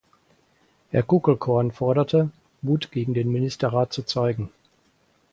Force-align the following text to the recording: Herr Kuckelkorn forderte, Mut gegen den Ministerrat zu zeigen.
Herr 0.89 1.03
Kuckelkorn 1.03 1.71
forderte, 1.71 2.31
Mut 2.63 2.91
gegen 2.91 3.13
den 3.13 3.31
Ministerrat 3.31 3.93
zu 3.93 4.01
zeigen. 4.03 4.49